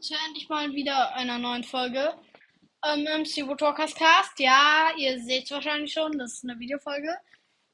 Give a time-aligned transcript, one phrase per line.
[0.00, 2.14] zu endlich mal wieder einer neuen Folge
[2.84, 4.38] ähm, im Seawood Talkers Cast.
[4.38, 7.16] Ja, ihr seht es wahrscheinlich schon, das ist eine Videofolge.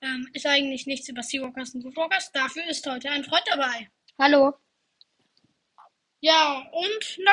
[0.00, 2.30] Ähm, ist eigentlich nichts über Seawalkers und Woodwalkers.
[2.32, 3.90] Dafür ist heute ein Freund dabei.
[4.18, 4.54] Hallo.
[6.20, 7.32] Ja, und na,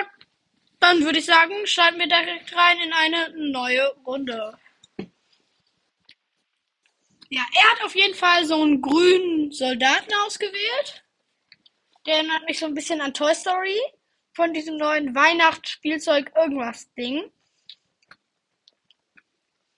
[0.80, 4.58] dann würde ich sagen, starten wir direkt rein in eine neue Runde.
[7.30, 11.04] Ja, er hat auf jeden Fall so einen grünen Soldaten ausgewählt.
[12.06, 13.80] Der erinnert mich so ein bisschen an Toy Story.
[14.36, 17.32] Von diesem neuen Weihnachtsspielzeug irgendwas Ding.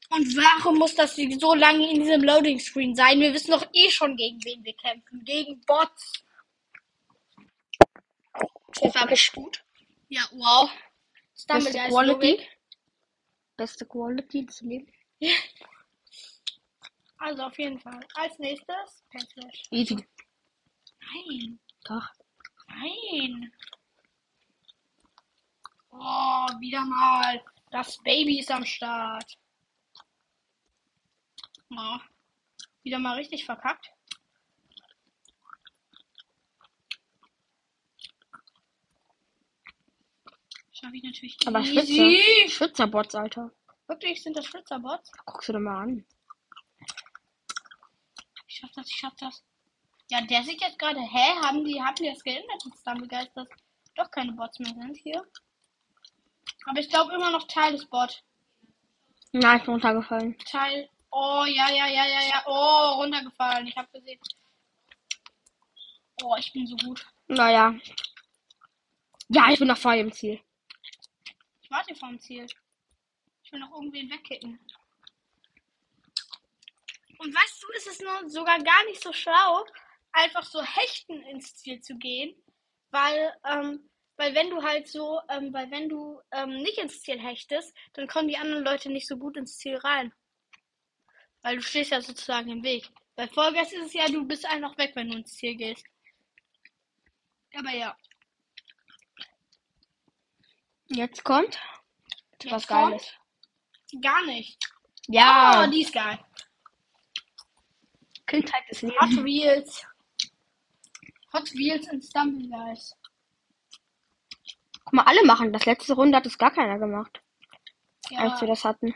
[0.10, 3.20] Und warum muss das so lange in diesem Loading Screen sein?
[3.20, 5.24] Wir wissen doch eh schon, gegen wen wir kämpfen.
[5.26, 6.14] Gegen Bots.
[8.72, 9.64] Pfeffer bist gut.
[10.10, 10.70] Ja, wow.
[11.34, 12.32] Beste Stumbledore ist Quality.
[12.32, 12.58] Logik.
[13.58, 14.92] Beste Quality des Lebens.
[17.20, 18.00] Also auf jeden Fall.
[18.16, 19.04] Als nächstes.
[19.72, 20.06] Easy.
[21.02, 21.60] Nein.
[21.84, 22.08] Doch.
[22.68, 23.52] Nein.
[26.00, 27.44] Oh, wieder mal.
[27.72, 29.38] Das Baby ist am Start.
[31.72, 31.98] Oh.
[32.84, 33.92] Wieder mal richtig verkackt.
[40.72, 42.22] Schaffe ich natürlich Aber easy.
[42.22, 42.50] Schwitzer.
[42.50, 43.52] Schwitzerbots, Alter.
[43.88, 45.12] Wirklich, sind das Schwitzerbots?
[45.26, 46.06] Guckst du dir mal an.
[48.48, 49.44] Ich schaff das, ich schaff das.
[50.10, 53.50] Ja, der sieht jetzt gerade, hä, haben die, haben die das geändert jetzt dann begeistert,
[53.50, 55.26] dass doch keine Bots mehr sind hier?
[56.66, 58.24] Aber ich glaube immer noch Teil des Bot.
[59.32, 60.38] Nein, ist runtergefallen.
[60.40, 64.20] Teil, oh, ja, ja, ja, ja, ja, oh, runtergefallen, ich habe gesehen.
[66.24, 67.06] Oh, ich bin so gut.
[67.28, 67.76] Naja.
[69.30, 70.42] Ja, ich bin noch vor dem Ziel.
[71.62, 72.46] Ich warte vorm Ziel.
[73.44, 74.60] Ich will noch irgendwen wegkicken.
[77.20, 79.66] Und weißt du, ist es nur sogar gar nicht so schlau,
[80.12, 82.36] einfach so hechten ins Ziel zu gehen,
[82.92, 87.20] weil, ähm, weil wenn du halt so, ähm, weil wenn du ähm, nicht ins Ziel
[87.20, 90.12] hechtest, dann kommen die anderen Leute nicht so gut ins Ziel rein.
[91.44, 92.90] Weil du stehst ja sozusagen im Weg.
[93.16, 95.86] Bei Vollgas ist es ja, du bist einfach weg, wenn du ins Ziel gehst.
[97.56, 97.96] Aber ja.
[100.88, 101.60] Jetzt kommt
[102.42, 103.14] Jetzt was kommt Geiles.
[104.02, 104.60] Gar nicht.
[105.08, 106.20] Ja, Oh, die ist geil.
[108.26, 109.24] Kindheit des Hot Lebens.
[109.24, 109.88] Wheels.
[111.34, 112.94] Hot Wheels und Stumble Guys.
[114.88, 115.66] Guck mal, alle machen das.
[115.66, 117.22] Letzte Runde hat es gar keiner gemacht,
[118.10, 118.96] Ja, als wir das hatten.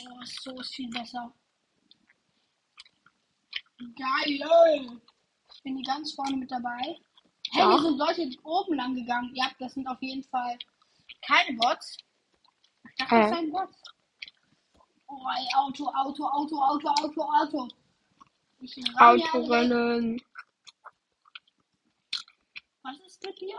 [0.00, 1.34] oh, so ist viel besser.
[3.96, 5.00] Geil.
[5.56, 7.00] Ich bin hier ganz vorne mit dabei.
[7.50, 7.70] Hey, Ja.
[7.72, 9.34] hier sind Leute oben lang gegangen.
[9.34, 10.56] Ja, das sind auf jeden Fall
[11.26, 11.96] keine Bots.
[12.90, 13.34] Ich dachte, das Hä?
[13.34, 13.82] seien Bots.
[15.08, 17.68] Oh, ey, Auto, Auto, Auto, Auto, Auto, Auto.
[18.60, 18.80] Ich.
[19.00, 20.22] Autorennen.
[23.24, 23.58] Mit dir?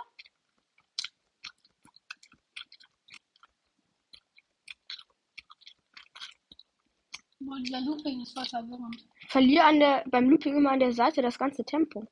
[7.40, 9.06] Boah, dieser Looping ist voll verwirrend.
[9.28, 12.08] Verliere an der, beim Looping immer an der Seite das ganze Tempo.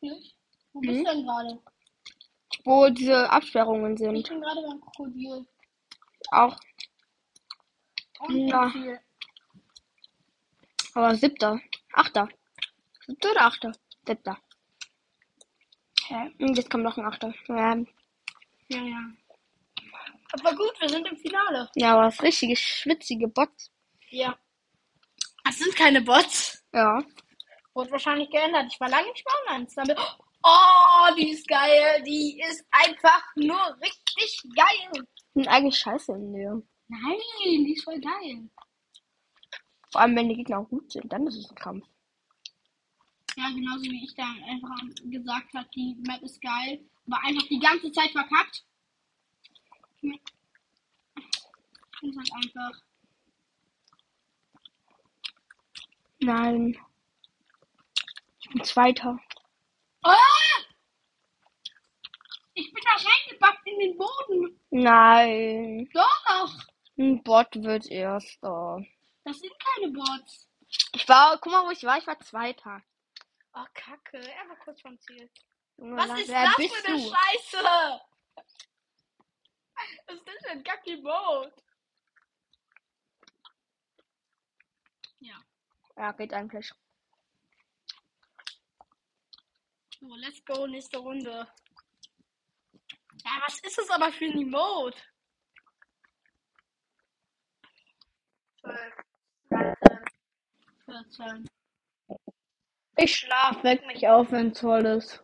[0.00, 0.36] Wirklich?
[0.72, 1.04] Wo bist Mhm.
[1.04, 1.62] du denn gerade?
[2.64, 4.28] Wo diese Absperrungen Ich sind.
[4.28, 5.46] bin gerade beim Krokodil.
[6.30, 6.58] Auch.
[8.20, 9.00] Und Ziel.
[10.94, 11.60] Aber siebter.
[11.92, 12.28] Achter.
[13.06, 13.72] Siebter oder achter?
[14.06, 14.38] Siebter.
[16.38, 17.32] Und jetzt kommt noch ein Achter.
[17.48, 17.74] Ja,
[18.68, 19.10] Ja, ja.
[20.32, 21.68] Aber gut, wir sind im Finale.
[21.74, 23.70] ja aber das richtige schwitzige Bots.
[24.10, 24.36] Ja.
[25.48, 26.64] Es sind keine Bots.
[26.72, 27.02] Ja.
[27.74, 28.66] Wurde wahrscheinlich geändert.
[28.72, 29.68] Ich war lange nicht mehr online.
[29.76, 29.98] Damit-
[30.44, 32.02] Oh, die ist geil.
[32.04, 35.04] Die ist einfach nur richtig geil.
[35.34, 36.60] Sind eigentlich scheiße in der.
[36.88, 38.48] Nein, die ist voll geil.
[39.92, 41.86] Vor allem, wenn die Gegner auch gut sind, dann ist es ein Kampf.
[43.36, 46.84] Ja, genauso wie ich dann einfach gesagt habe, die Map ist geil.
[47.06, 48.64] War einfach die ganze Zeit verkackt.
[50.02, 50.20] Ich
[52.16, 52.82] halt einfach.
[56.20, 56.78] Nein.
[58.40, 59.18] Ich bin Zweiter.
[60.02, 60.16] Ah!
[62.54, 64.60] Ich bin da reingebackt in den Boden.
[64.70, 65.88] Nein.
[65.94, 66.52] Doch.
[66.98, 68.84] Ein Bot wird erster.
[69.24, 70.48] Das sind keine Bots.
[70.92, 71.98] Ich war, guck mal, wo ich war.
[71.98, 72.82] Ich war Zweiter.
[73.54, 74.18] Oh, Kacke.
[74.18, 75.30] Er war kurz vom Ziel.
[75.76, 77.14] Junge, Was ist das für eine du?
[77.14, 78.00] Scheiße?
[80.06, 81.52] Was ist das für ein Kacki Boot?
[85.20, 85.42] Ja.
[85.96, 86.72] Ja, geht eigentlich.
[90.00, 91.46] So, let's go, nächste Runde.
[93.24, 94.98] Ja, was ist das aber für ein Emote?
[98.62, 98.94] 12,
[99.50, 100.04] 13,
[100.86, 101.61] 14.
[102.96, 105.22] Ich schlaf, weck mich auf, wenn toll ist.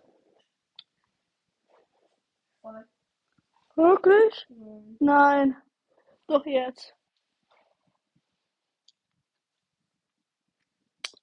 [3.74, 4.46] Wirklich?
[4.48, 4.80] Ja.
[4.98, 5.56] Nein.
[6.26, 6.94] Doch jetzt.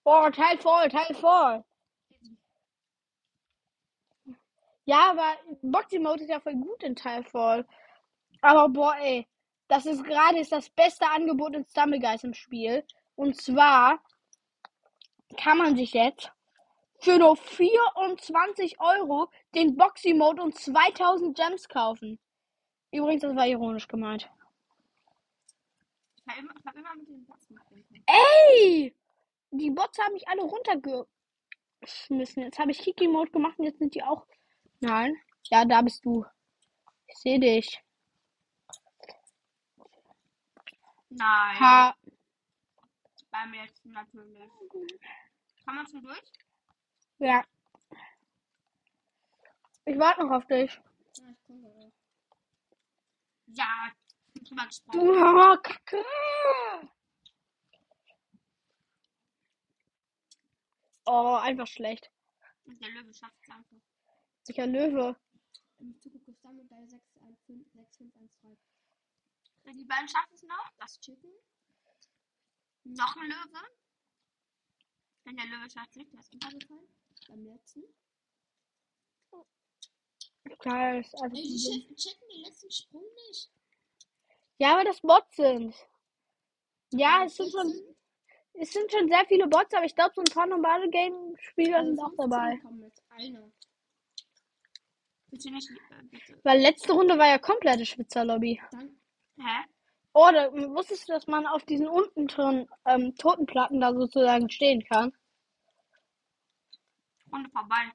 [0.03, 1.63] Boah, Teil voll, Teil voll.
[4.86, 7.65] Ja, aber Boxing Mode ist ja voll gut in Teil voll.
[8.41, 9.27] Aber boah, ey,
[9.68, 12.86] das ist gerade ist das beste Angebot in Stumblegeist im Spiel.
[13.15, 14.00] Und zwar
[15.38, 16.31] kann man sich jetzt
[17.06, 22.18] für nur 24 Euro den Boxing Mode und 2000 Gems kaufen.
[22.92, 24.28] Übrigens, das war ironisch gemeint.
[26.18, 27.48] Ich war immer, ich war immer mit den Bots.
[28.07, 28.96] Ey!
[29.52, 32.42] Die Bots haben mich alle runtergeschmissen.
[32.42, 34.25] Jetzt habe ich Kiki Mode gemacht und jetzt sind die auch.
[34.80, 35.16] Nein.
[35.51, 36.25] Ja, da bist du.
[37.06, 37.84] Ich sehe dich.
[41.10, 41.60] Nein.
[41.60, 41.96] Ha.
[43.30, 44.50] Beim letzten natürlich.
[45.66, 46.31] Kann man schon durch?
[47.19, 47.45] Ja.
[49.85, 50.71] Ich warte noch auf dich.
[51.17, 51.91] Ja, ich komme.
[53.47, 53.91] Ja,
[54.27, 55.00] ich bin drüber gesprochen.
[55.00, 56.06] Oh, Kacke.
[61.06, 62.12] Oh, einfach schlecht.
[62.65, 63.77] Und der Löwe schafft es einfach.
[64.44, 65.15] Sicher Löwe.
[65.77, 69.73] Ich zugucke, ist damit bei 6, 1, 5, 6, 5, 1, 2.
[69.73, 70.71] Die beiden schaffen es noch.
[70.77, 71.31] Das Chicken.
[72.83, 73.62] Noch ein Löwe.
[75.25, 76.88] Wenn der Löwe schafft es nicht, der ist untergefallen.
[77.27, 77.83] Beim letzten.
[80.60, 81.01] Geil.
[81.01, 83.50] ist Ey, die so- checken, checken den letzten Sprung nicht.
[84.57, 85.75] Ja, weil das Bots sind.
[86.92, 87.95] Ja, es sind 14, schon,
[88.54, 91.89] es sind schon sehr viele Bots, aber ich glaube, so ein paar normale Game-Spieler also
[91.89, 92.60] sind auch 15 dabei.
[95.51, 96.36] nicht, äh.
[96.44, 98.62] Weil letzte Runde war ja komplette Schwitzerlobby.
[99.38, 99.66] Hä?
[100.13, 105.12] Oh, da, wusstest du, dass man auf diesen unteren ähm, Totenplatten da sozusagen stehen kann?
[107.31, 107.92] Runde vorbei.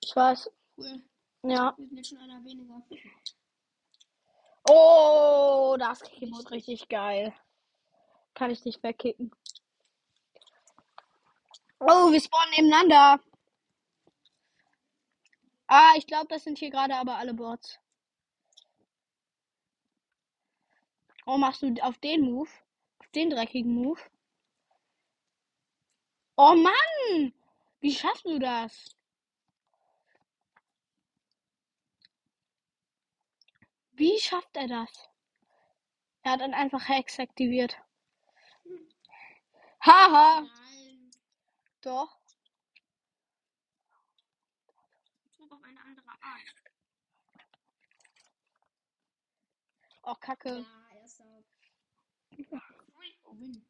[0.00, 0.50] Ich weiß.
[0.76, 1.02] Cool.
[1.42, 1.74] Ja.
[1.76, 2.82] Wir sind jetzt schon einer weniger.
[4.68, 7.34] Oh, das Kickmode richtig geil.
[8.34, 9.32] Kann ich nicht wegkicken.
[11.80, 13.20] Oh, wir spawnen nebeneinander.
[15.66, 17.78] Ah, ich glaube, das sind hier gerade aber alle Bots.
[21.26, 22.50] Oh, machst du auf den Move?
[22.98, 24.00] Auf den dreckigen Move?
[26.36, 27.32] Oh Mann!
[27.80, 28.94] Wie schaffst du das?
[33.92, 35.08] Wie schafft er das?
[36.22, 37.76] Er hat dann einfach Hex aktiviert.
[39.80, 40.42] Haha!
[40.42, 41.10] Nein.
[41.80, 42.18] Doch.
[45.32, 46.54] Zug auf eine andere Art.
[50.02, 50.66] Oh, Kacke.
[50.66, 51.24] Ja, erster.
[53.24, 53.66] Oh, win.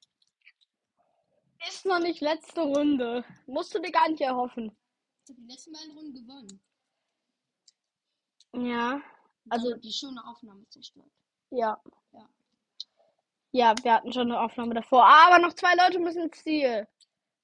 [1.68, 3.24] Ist noch nicht letzte Runde.
[3.46, 4.76] Musst du dir gar nicht erhoffen.
[5.24, 6.60] Ich habe die letzten beiden Runden gewonnen.
[8.54, 9.00] Ja.
[9.48, 11.10] Also- die schöne Aufnahme zerstört.
[11.50, 11.80] Ja.
[12.12, 12.28] Ja.
[13.52, 15.04] Ja, wir hatten schon eine Aufnahme davor.
[15.04, 16.86] Aber noch zwei Leute müssen ins Ziel.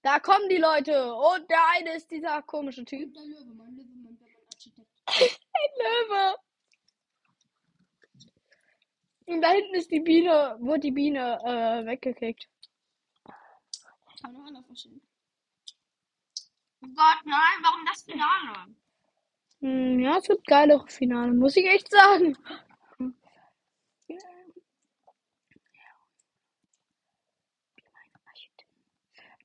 [0.02, 1.12] Da kommen die Leute.
[1.14, 3.12] Und der eine ist dieser komische Typ.
[3.12, 4.88] Der Löwe, mein Löwe, mein, mein Architekt.
[5.08, 6.36] Ein Löwe.
[9.26, 12.48] Und da hinten ist die Biene, wurde die Biene äh, weggekickt.
[14.20, 15.00] Kann noch einer verstehen.
[16.82, 18.74] Oh Gott, nein, warum das Finale?
[19.60, 22.36] Hm, ja, es gibt geilere Finale, muss ich echt sagen.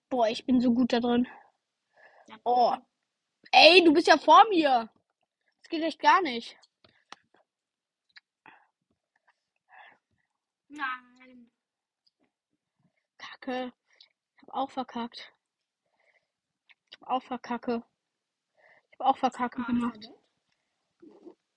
[0.10, 1.26] Boah, ich bin so gut da drin.
[2.44, 2.76] Oh.
[3.52, 4.90] Ey, du bist ja vor mir.
[5.62, 6.58] Das geht echt gar nicht.
[10.68, 11.50] Nein.
[13.18, 13.72] Kacke.
[14.54, 15.34] Auch verkackt.
[16.90, 17.84] Ich hab auch verkacke.
[18.92, 20.10] Ich hab auch verkacke gemacht.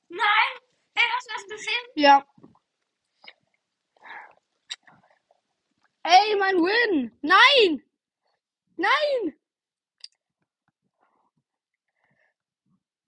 [0.09, 0.53] Nein!
[0.95, 1.87] Ey, hast du das gesehen?
[1.97, 2.25] Ja.
[6.05, 7.19] Ey, mein Win!
[7.21, 7.83] Nein!
[8.77, 9.41] Nein!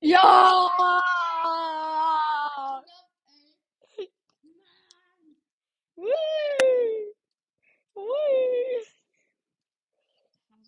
[0.01, 0.69] Ja!
[3.97, 4.11] Ey.
[5.97, 6.47] Mann.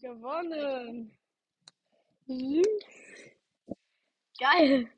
[0.01, 1.11] Gewonnen!
[2.27, 2.63] Mhm.
[4.39, 4.89] Geil!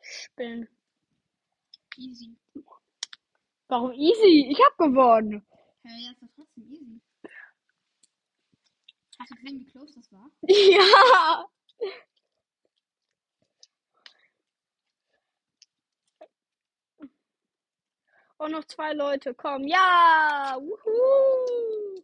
[0.00, 0.68] Spinnen.
[1.96, 2.36] Easy.
[3.68, 4.48] Warum easy?
[4.50, 5.44] Ich hab gewonnen!
[5.82, 7.00] Ja, ja, ist trotzdem easy.
[9.18, 10.30] Hast du gesehen, wie close das war?
[10.48, 11.46] Ja!
[18.40, 19.66] Und noch zwei Leute, komm.
[19.66, 20.56] Ja!
[20.58, 22.02] Wuhu!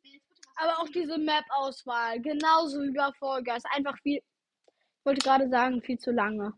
[0.56, 3.64] Aber auch diese Map-Auswahl, genauso wie bei Fall Guys.
[3.64, 4.22] Einfach viel.
[5.02, 6.52] wollte gerade sagen, viel zu lange.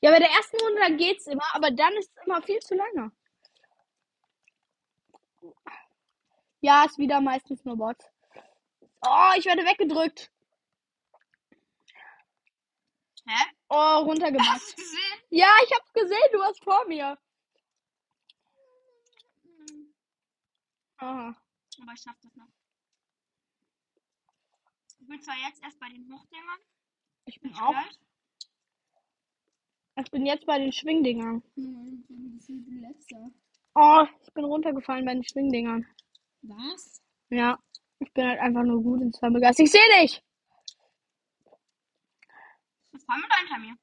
[0.00, 2.74] Ja, bei der ersten Runde, da geht's immer, aber dann ist es immer viel zu
[2.74, 3.12] lange.
[6.60, 8.10] Ja, ist wieder meistens nur Bot.
[9.06, 10.32] Oh, ich werde weggedrückt.
[13.24, 13.44] Hä?
[13.68, 14.50] Oh, runtergemacht.
[14.50, 15.20] Hast du gesehen?
[15.30, 17.16] Ja, ich hab's gesehen, du warst vor mir.
[20.98, 21.36] Aha.
[21.82, 22.48] Aber ich schaff das noch.
[24.98, 26.58] Ich bin zwar jetzt erst bei den Hochdingern.
[27.26, 27.70] Ich bin auch.
[27.70, 27.98] gleich.
[29.98, 31.42] Ich bin jetzt bei den Schwingdingern.
[33.74, 35.86] Oh, ich bin runtergefallen bei den Schwingdingern.
[36.42, 37.02] Was?
[37.30, 37.58] Ja,
[37.98, 39.58] ich bin halt einfach nur gut in Slammergas.
[39.58, 40.22] Ich sehe dich!
[42.92, 43.76] Das war mit hinter mir.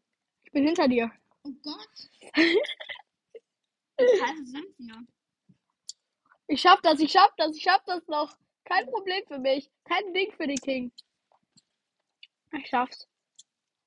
[0.43, 1.11] Ich bin hinter dir.
[1.43, 2.09] Oh Gott.
[3.97, 5.07] Kalt sind wir?
[6.47, 8.35] Ich schaff das, ich schaff das, ich schaff das noch.
[8.65, 9.69] Kein Problem für mich.
[9.85, 10.91] Kein Ding für die King.
[12.53, 13.07] Ich schaff's.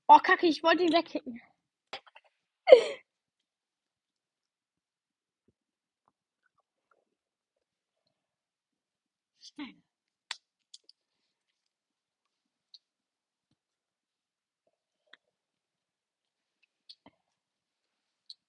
[0.09, 1.41] Oh, Kacke, ich wollte ihn wegkicken.
[9.41, 9.75] Schnell.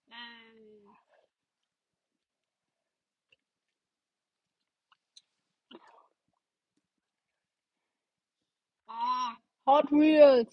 [0.10, 0.94] Äh.
[8.90, 9.32] Oh,
[9.68, 10.50] Hot Wheels.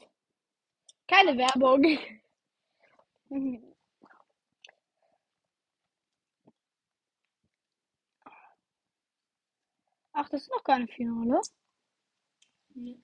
[1.06, 1.82] Keine Werbung.
[10.12, 11.40] Ach, das ist noch gar nicht Finale.
[12.74, 13.00] nee.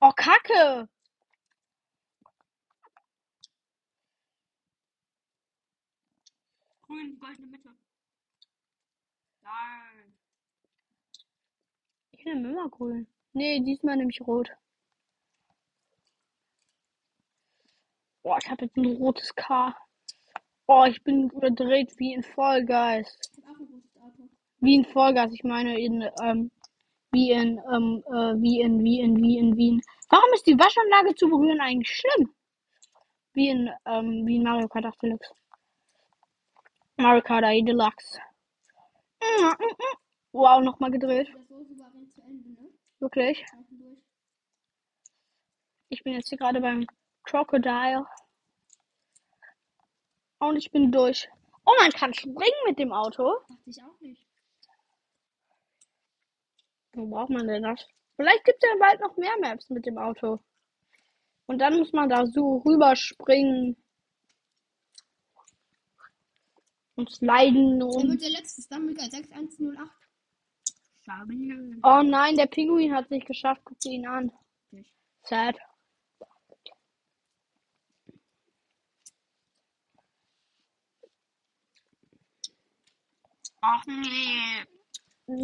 [0.00, 0.88] Oh, Kacke.
[6.90, 7.79] grün, goldene Mitte.
[9.50, 10.14] Nein.
[12.12, 13.06] Ich nehme immer grün.
[13.32, 14.50] Nee, diesmal nehme ich rot.
[18.22, 19.74] Boah, ich habe jetzt ein rotes K.
[20.66, 22.66] Oh, ich bin überdreht wie in Fall.
[24.60, 26.50] Wie in Fall ich meine in, ähm,
[27.10, 29.82] wie in, ähm, äh, wie in, wie in, wie in Wien.
[30.10, 32.34] Warum ist die Waschanlage zu berühren eigentlich schlimm?
[33.32, 35.34] Wie in, ähm, wie in Mario Kart 8 Deluxe.
[36.96, 38.20] Mario Kart 8 Deluxe.
[40.32, 41.28] Wow, nochmal gedreht.
[41.28, 42.70] Ne?
[43.00, 43.44] Wirklich.
[45.88, 46.86] Ich bin jetzt hier gerade beim
[47.24, 48.06] Crocodile.
[50.38, 51.28] Und ich bin durch.
[51.66, 53.34] Oh, man kann springen mit dem Auto.
[53.48, 54.26] Dachte ich auch nicht.
[56.92, 57.86] Wo braucht man denn das?
[58.16, 60.40] Vielleicht gibt es ja bald noch mehr Maps mit dem Auto.
[61.46, 63.76] Und dann muss man da so rüberspringen.
[67.00, 68.10] Und sliden Dann und.
[68.10, 69.90] wird der letzte Stammiger 6108.
[71.02, 71.80] Schade.
[71.82, 73.62] Oh nein, der Pinguin hat es nicht geschafft.
[73.64, 74.30] Guck dir ihn an.
[75.22, 75.56] Sad.
[83.62, 84.66] Ach nee.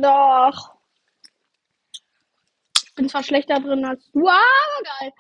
[0.03, 0.77] Doch.
[2.85, 5.13] Ich bin zwar schlechter drin als du, aber geil.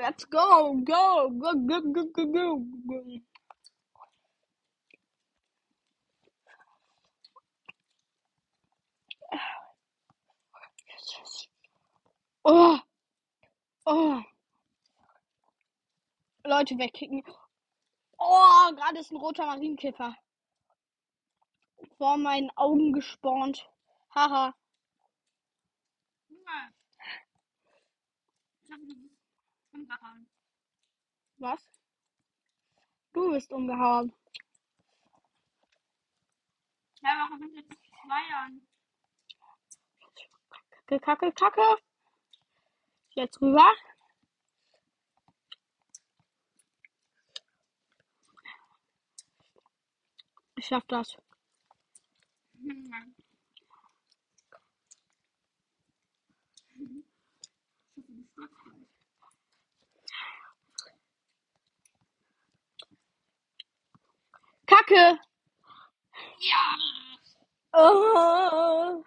[0.00, 2.58] Let's go, go, go, go, go, go, go.
[2.88, 3.22] go.
[12.44, 12.78] Oh.
[13.86, 14.22] Oh.
[16.44, 17.22] Leute wegkicken.
[18.18, 20.16] Oh, gerade ist ein roter Marienkäfer
[21.98, 23.68] vor meinen Augen gespawnt.
[24.14, 24.54] Haha.
[31.38, 31.60] Was?
[33.12, 34.12] Du bist umgehauen.
[37.02, 38.66] Ja, warum sind jetzt zwei an?
[40.86, 41.91] Kacke, kacke, kacke.
[43.14, 43.72] Jetzt rüber.
[50.56, 51.16] Ich schaff das.
[64.66, 65.18] Kacke!
[66.40, 66.78] Ja.
[67.74, 69.04] Oh.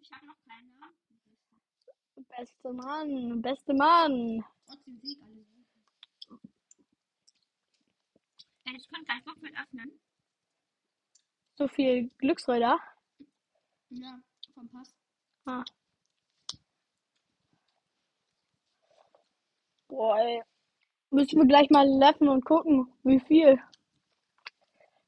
[0.00, 0.66] Ich hab noch keine.
[2.28, 4.44] Beste Mann, beste Mann.
[4.66, 5.46] Trotzdem Sieg alle.
[8.64, 10.00] Ja, ich könnte gleich so viel öffnen.
[11.54, 12.78] So viel Glücksräder.
[13.90, 14.20] Ja,
[14.54, 14.94] vom Pass.
[15.44, 15.64] Ah.
[19.88, 20.42] Boah, ey.
[21.10, 23.62] Müssen wir gleich mal leffen und gucken, wie viel.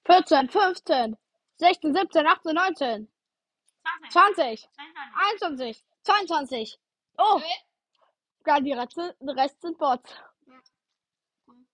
[0.05, 1.17] 14, 15,
[1.57, 3.09] 16, 17, 18, 19,
[4.11, 4.13] 20.
[4.13, 5.85] 20, 22.
[5.85, 6.81] 21, 22.
[7.19, 10.15] Oh, Äh, gar die Rest, der Rest sind Bots.
[11.47, 11.67] cool.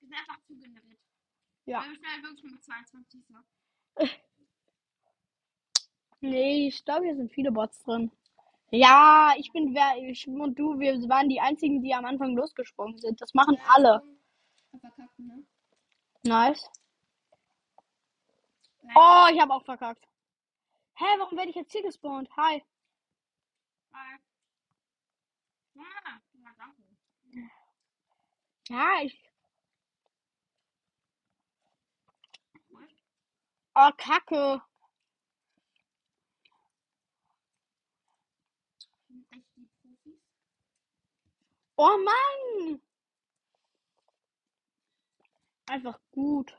[0.00, 1.00] Die sind einfach zugeneriert.
[1.66, 1.80] Ja.
[1.84, 3.34] Halt wirklich mit 22 so.
[6.20, 8.10] Nee, ich glaube, hier sind viele Bots drin.
[8.70, 12.96] Ja, ich bin wer, ich und du, wir waren die einzigen, die am Anfang losgesprungen
[12.98, 13.20] sind.
[13.20, 14.02] Das machen alle.
[14.70, 15.44] Verkackt, ne?
[16.22, 16.70] Nice.
[18.82, 18.96] Nein.
[18.96, 20.02] Oh, ich habe auch verkackt.
[20.96, 22.28] Hä, warum werde ich jetzt hier gespawnt?
[22.36, 22.62] Hi.
[23.92, 24.18] Hi.
[25.74, 25.82] Ja,
[26.34, 26.82] ja, danke.
[28.68, 29.18] Ja, ich.
[33.76, 34.62] Oh, Kacke.
[41.76, 42.80] Oh Mann.
[45.66, 46.56] Einfach gut.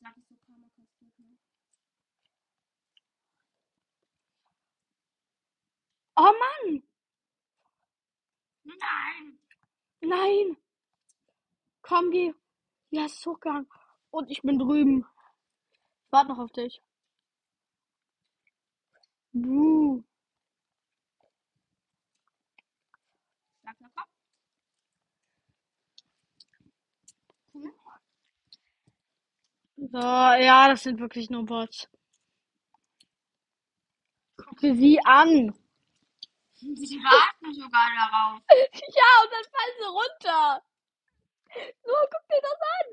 [0.00, 1.36] Sag ich so Karma kassiert, ne?
[6.18, 6.82] Oh Mann.
[8.64, 9.38] Nein!
[10.02, 10.56] Nein.
[11.82, 12.32] Komm, geh.
[12.90, 13.66] Ja, ist Zugang.
[14.10, 15.06] Und ich bin drüben.
[16.06, 16.82] Ich warte noch auf dich.
[19.32, 20.02] Buh.
[23.62, 24.04] Sag mal, komm.
[27.52, 27.72] Cool.
[29.76, 31.88] So, ja, das sind wirklich nur Bots.
[34.38, 35.54] Guck dir sie an.
[36.60, 38.42] Sie warten sogar darauf.
[38.50, 40.62] Ja, und dann fallen sie runter.
[41.84, 42.88] So, guck dir das an.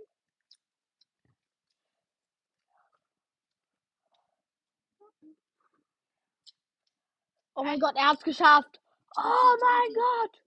[7.55, 8.82] Oh mein Gott, er hat's geschafft.
[9.17, 10.41] Oh mein Gott.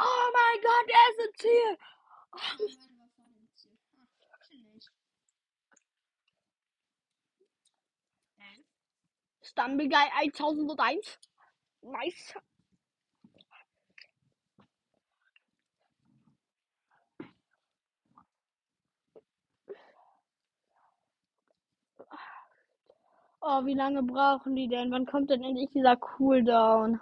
[0.00, 1.78] Oh mein Gott, er ist im Ziel.
[2.34, 3.78] Ja, warte mal vor dem Ziel.
[4.30, 4.88] Ah, chillig.
[8.38, 8.66] Elf.
[9.58, 11.18] Stumble Guy 1001.
[11.82, 12.32] Nice.
[23.42, 24.92] Oh, wie lange brauchen die denn?
[24.92, 27.00] Wann kommt denn endlich dieser Cooldown?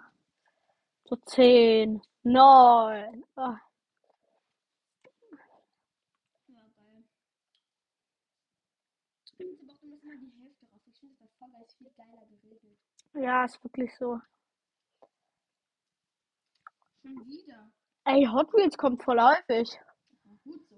[1.05, 3.23] So 10, 9.
[3.37, 3.55] Oh,
[6.49, 7.05] Ja, geil.
[9.27, 10.81] Ich bin jetzt aber auch immer mal die Hälfte raus.
[10.87, 12.79] Ich finde das bei Fall viel geiler geregelt.
[13.15, 14.21] ja, ist wirklich so.
[17.03, 17.71] Schon wieder.
[18.05, 19.73] Ey, Hot Wheels kommt voll häufig.
[20.25, 20.77] Ja, gut so.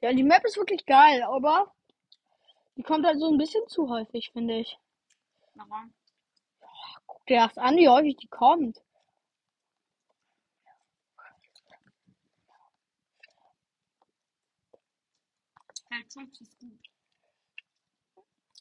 [0.00, 1.74] Ja, die Map ist wirklich geil, aber
[2.76, 4.78] die kommt halt so ein bisschen zu häufig, finde ich.
[5.54, 5.92] Warum?
[7.06, 8.80] Guck dir das an, wie häufig die kommt.
[15.88, 16.93] Feld 5 ist gut.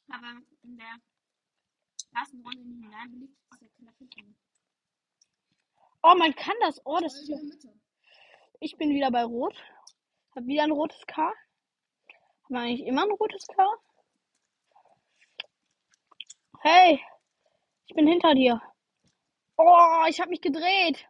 [0.10, 0.98] Aber in der
[2.16, 4.36] ersten Runde in die hineinbelegt, ist ja knapp hinten.
[6.04, 6.82] Oh, man kann das.
[6.86, 7.38] Oh, das ist ja.
[7.38, 7.74] der.
[8.60, 9.56] Ich bin wieder bei Rot.
[10.36, 11.22] Hab wieder ein rotes K.
[11.22, 11.36] Haben
[12.50, 13.68] wir eigentlich immer ein rotes K?
[16.60, 17.02] Hey,
[17.88, 18.62] ich bin hinter dir.
[19.58, 21.08] Oh, ich habe mich gedreht.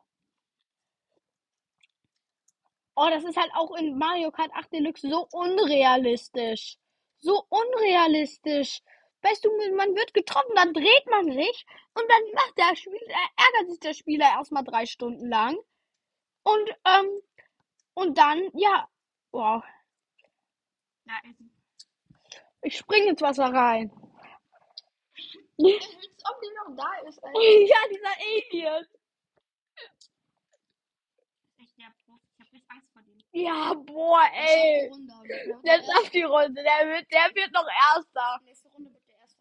[2.95, 6.77] Oh, das ist halt auch in Mario Kart 8 Deluxe so unrealistisch.
[7.23, 8.81] So unrealistisch.
[9.21, 13.69] Weißt du, man wird getroffen, dann dreht man sich und dann macht der Spieler, ärgert
[13.69, 15.57] sich der Spieler erstmal drei Stunden lang.
[16.43, 17.21] Und, ähm,
[17.93, 18.89] und dann, ja,
[19.31, 19.63] wow,
[22.61, 23.91] ich springe ins Wasser rein.
[25.59, 25.87] Als
[26.29, 27.67] ob die noch da ist, ey.
[27.69, 28.87] ja, dieser Alien.
[31.57, 32.27] Echt der Profi.
[32.33, 33.22] Ich hab richtig Angst vor dem.
[33.35, 34.91] Ja, boah, ey.
[34.91, 38.39] Aber der wird schafft die Runde, der wird, der wird noch Erster.
[38.43, 39.39] Nächste Runde wird der erste.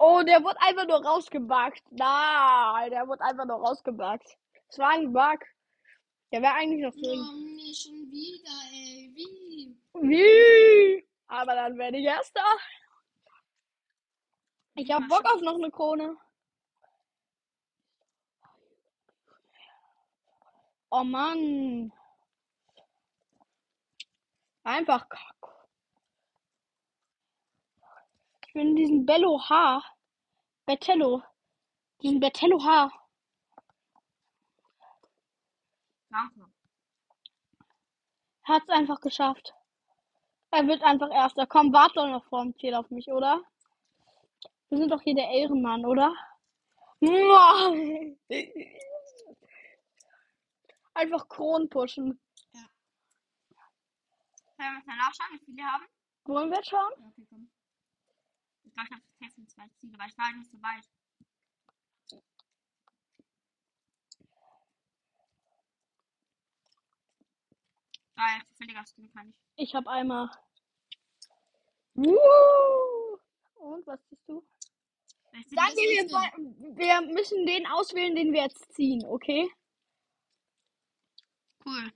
[0.00, 1.82] Oh, der wurde einfach nur rausgebackt.
[1.90, 4.28] Nein, der wurde einfach nur rausgebackt.
[4.68, 5.40] Es war ein Bug.
[6.32, 7.20] Der wäre eigentlich noch drin.
[7.20, 9.12] Oh, nee, schon wieder, ey.
[9.14, 9.76] Wie?
[10.02, 11.08] Wie?
[11.28, 12.44] Aber dann werde ich Erster.
[14.74, 16.16] Ich hab Bock auf noch eine Krone.
[20.90, 21.92] Oh Mann.
[24.64, 25.68] Einfach kack.
[28.46, 29.82] Ich bin diesen Bello H.
[30.66, 31.22] Bettello.
[32.02, 32.90] Diesen Bettello H.
[36.10, 36.46] Danke.
[38.44, 39.54] Hat's einfach geschafft.
[40.50, 41.46] Er wird einfach Erster.
[41.46, 43.42] Komm, warte doch noch vor dem Ziel auf mich, oder?
[44.70, 46.14] Wir sind doch hier der Ehrenmann, oder?
[50.98, 52.20] Einfach Kronen pushen.
[54.56, 55.86] Können wir mal nachschauen, wie viele haben?
[56.24, 56.92] Wollen wir schauen?
[56.98, 57.48] Ja, okay, komm.
[58.64, 60.84] Ich glaube, ich habe safe zwei Ziele, weil ich war halt nicht so weit.
[68.16, 69.36] Geil, zufälliger Skin kann ich.
[69.54, 70.28] Ich habe einmal.
[71.94, 73.20] Woo!
[73.54, 74.44] Und was siehst du?
[75.30, 79.48] Danke, das wir, wir müssen den auswählen, den wir jetzt ziehen, okay?
[81.68, 81.92] Cool.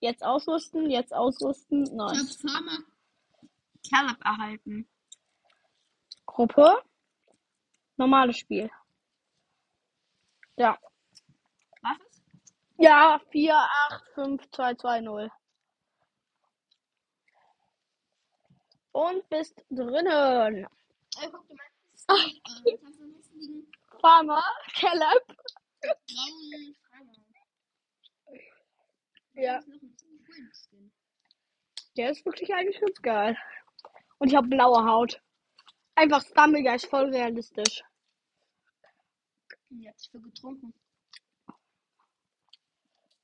[0.00, 1.84] Jetzt ausrüsten, jetzt ausrüsten.
[1.84, 2.16] Ich Nein.
[2.16, 2.78] habe Farmer
[3.90, 4.88] Caleb erhalten.
[6.24, 6.82] Gruppe.
[7.96, 8.70] Normales Spiel.
[10.56, 10.78] Ja.
[11.82, 12.22] Was ist?
[12.78, 13.54] Ja, 4,
[13.90, 15.30] 8, 5, 2, 2, 0.
[18.92, 20.64] Und bist drinnen.
[21.20, 21.50] Äh, guck.
[22.08, 23.72] Äh, du noch liegen?
[24.00, 24.42] Farmer,
[24.74, 25.36] Caleb.
[25.82, 26.85] Farmer.
[29.36, 29.60] Ja.
[31.96, 33.38] Der ist wirklich eigentlich ganz geil.
[34.18, 35.20] Und ich habe blaue Haut.
[35.94, 37.82] Einfach Stumblegeist, voll realistisch.
[39.70, 40.72] Jetzt für getrunken.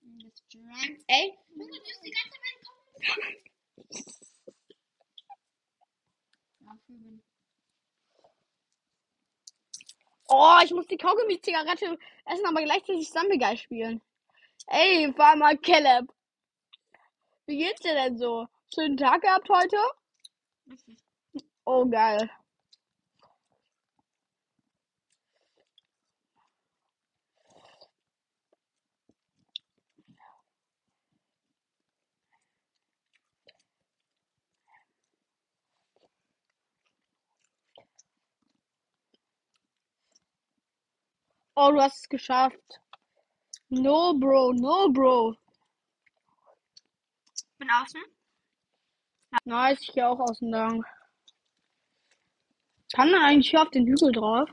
[0.03, 1.01] Hm, Jetzt drank.
[1.07, 1.65] Ey, du
[2.05, 2.53] die ganze Zeit
[6.61, 7.23] meinen.
[10.29, 14.01] Oh, ich muss die Kaugummi-Zigarette essen, aber gleichzeitig Stumblegeist spielen.
[14.69, 16.09] Ey, Farmer Caleb.
[17.47, 18.47] Wie geht's dir denn so?
[18.75, 19.77] Schönen Tag gehabt heute?
[21.67, 22.31] Oh, geil.
[41.57, 42.81] Oh, du hast es geschafft.
[43.75, 45.35] No, Bro, no, Bro.
[47.57, 48.03] Bin außen.
[49.47, 50.85] Nice, ich gehe auch außen lang.
[52.93, 54.47] Kann man eigentlich hier auf den Hügel drauf?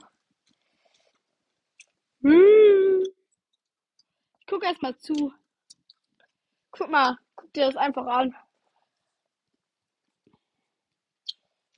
[2.21, 3.03] Hm.
[4.39, 5.33] Ich guck erst mal zu.
[6.71, 8.33] Guck mal, guck dir das einfach an.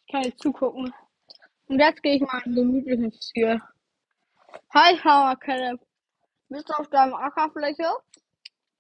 [0.06, 0.93] Ich kann jetzt zugucken.
[1.65, 3.60] Und jetzt gehe ich mal in den gemütlichen Stil.
[4.75, 5.82] Hi, Farmer Caleb.
[6.51, 7.83] Bist du auf deinem Ackerfläche?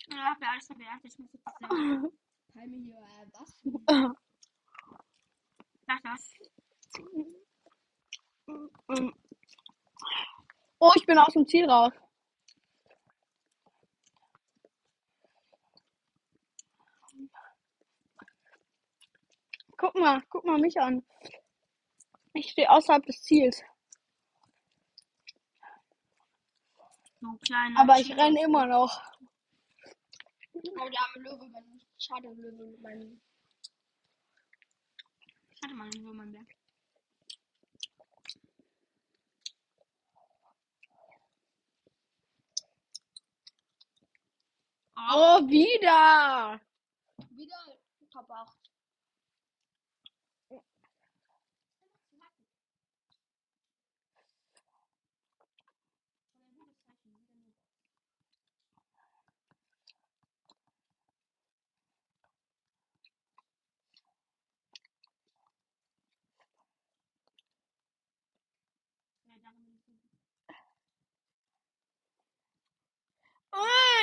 [0.09, 1.05] Ja, hab ja alles verwertet.
[1.05, 2.11] Ich muss jetzt sagen.
[2.53, 3.61] Palme hier, äh, was?
[5.87, 6.33] Sag das.
[10.79, 11.93] Oh, ich bin aus dem Ziel raus.
[19.77, 21.05] Guck mal, guck mal mich an.
[22.33, 23.63] Ich stehe außerhalb des Ziels.
[27.21, 27.79] So kleiner.
[27.79, 28.99] Aber ich renne immer noch.
[30.53, 33.21] Oh, der arme Löwe, mein Schade Löwe, mein.
[35.59, 36.47] Schade mal, Löwe, mein Berg.
[44.97, 46.59] Oh, Oh, wieder.
[47.29, 47.79] wieder
[48.11, 48.70] Top 8.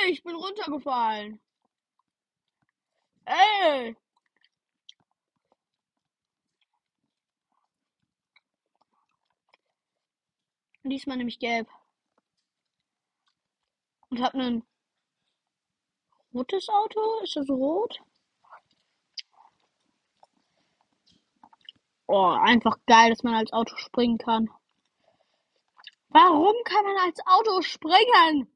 [0.09, 1.39] Ich bin runtergefallen.
[3.25, 3.95] Ey.
[10.83, 11.67] Diesmal nehme ich gelb.
[14.09, 14.63] Und hab ein
[16.33, 17.19] rotes Auto.
[17.21, 17.99] Ist das rot?
[22.07, 24.49] Oh, einfach geil, dass man als Auto springen kann.
[26.07, 28.51] Warum kann man als Auto springen?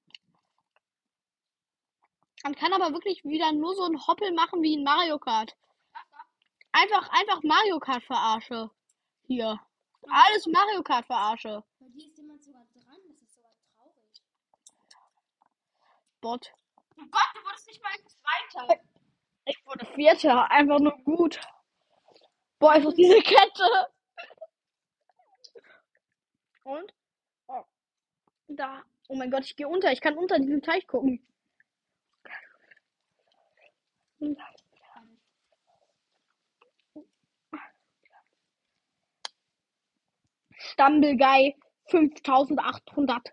[2.44, 5.56] Man kann aber wirklich wieder nur so einen Hoppel machen wie in Mario Kart.
[6.74, 8.70] Einfach, einfach Mario Kart verarsche.
[9.28, 9.60] Hier.
[10.10, 11.64] Alles Mario Kart verarsche.
[11.80, 14.22] Bei dir ist jemand sogar dran, das ist sogar traurig.
[16.20, 16.54] Bot.
[16.98, 18.82] Oh Gott, du wurdest nicht mal Zweiter.
[19.46, 20.52] Ich wurde Vierter.
[20.52, 21.40] Einfach nur gut.
[22.60, 23.88] Boah, einfach diese Kette.
[26.64, 26.94] Und?
[27.48, 27.64] Oh.
[28.48, 28.84] Da.
[29.08, 29.94] Oh mein Gott, ich gehe unter.
[29.94, 31.26] Ich kann unter diesem Teich gucken.
[40.84, 41.56] Stumbleguy
[41.92, 43.32] 5805.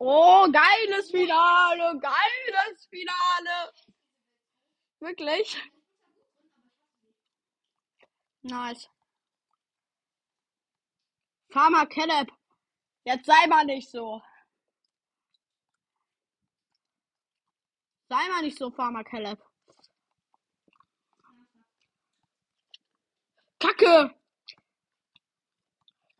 [0.00, 3.72] Oh, geiles Finale, geiles Finale.
[5.00, 5.56] Wirklich?
[8.42, 8.88] Nice.
[11.50, 12.30] Farmer Caleb.
[13.04, 14.20] Jetzt sei mal nicht so.
[18.10, 19.42] Sei mal nicht so, Farmer Caleb.
[23.58, 24.17] Kacke!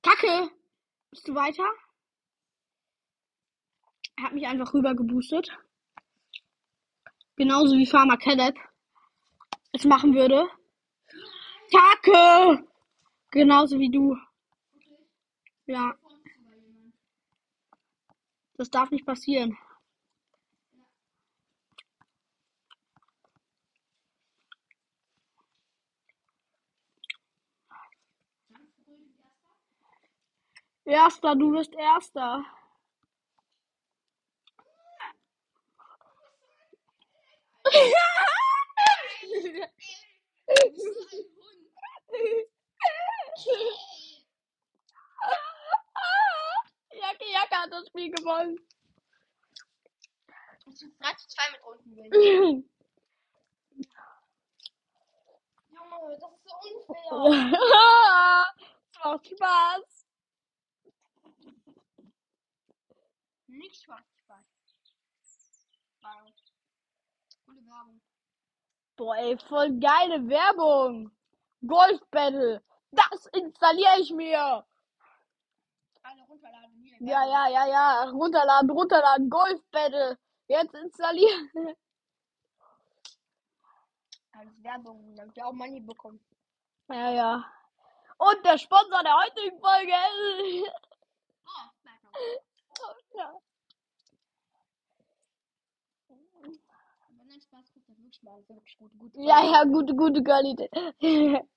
[0.08, 0.50] Kacke!
[1.10, 1.64] Bist du weiter?
[4.16, 5.50] Er hat mich einfach rüber geboostet.
[7.36, 8.56] Genauso wie Farmer Caleb
[9.72, 10.48] es machen würde.
[11.70, 12.66] Kacke!
[13.32, 14.16] Genauso wie du.
[15.66, 15.94] Ja.
[18.54, 19.58] Das darf nicht passieren.
[30.88, 32.46] Erster, du bist Erster.
[46.94, 48.58] Jacke, Jacke hat das Spiel gewonnen.
[50.58, 52.70] Ich bin 3 zu 2 mit unten bin.
[55.68, 56.54] Junge, das ist so
[57.14, 58.46] unfair.
[58.90, 59.97] Es macht Spaß.
[63.58, 64.44] Nicht Spaß, Spaß.
[66.00, 66.32] Wow.
[67.44, 68.00] Coole Werbung.
[68.96, 71.10] Boah, ey, voll geile Werbung.
[71.66, 72.62] Golf Battle.
[72.92, 74.64] Das installiere ich mir.
[76.02, 76.96] Alle runterladen hier.
[77.00, 78.04] Ja, ja, ja, ja.
[78.10, 79.28] Runterladen, runterladen.
[79.28, 80.16] Golf Battle.
[80.46, 81.50] Jetzt installieren.
[84.32, 86.24] Alles Werbung, damit wir auch Money bekommen.
[86.90, 87.52] Ja, ja.
[88.18, 90.70] Und der Sponsor der heutigen Folge ist.
[91.44, 91.70] Oh.
[93.14, 93.34] Ja.
[97.06, 98.42] Aber nein, Spaß, guck das wirklich mal.
[98.48, 98.98] Wirklich gut.
[98.98, 100.70] gut Ja, ja, gute, gute Qualität.